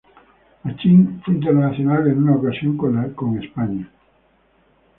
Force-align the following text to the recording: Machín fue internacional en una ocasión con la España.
Machín 0.63 1.21
fue 1.23 1.35
internacional 1.35 2.07
en 2.07 2.23
una 2.23 2.35
ocasión 2.35 2.75
con 2.75 2.95
la 2.95 3.05
España. 3.05 3.87